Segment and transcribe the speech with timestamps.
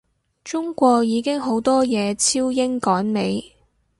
[0.43, 3.53] 中國已經好多嘢超英趕美